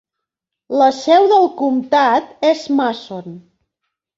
La 0.81 0.87
seu 0.99 1.27
del 1.33 1.45
comtat 1.59 2.35
és 2.53 2.67
Mason. 2.81 3.39